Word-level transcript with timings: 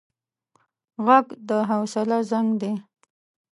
غږ 1.05 1.27
د 1.47 1.49
حوصله 1.69 2.17
زنګ 2.29 2.49
دی 2.61 2.73